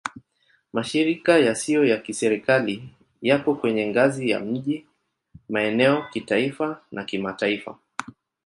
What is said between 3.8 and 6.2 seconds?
ngazi ya miji, maeneo,